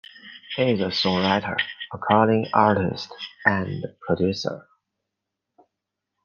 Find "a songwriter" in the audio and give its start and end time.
0.79-1.55